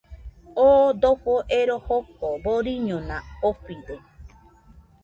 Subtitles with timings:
[0.65, 3.17] Oo dofo ero joko boriñona
[3.49, 3.95] ofide.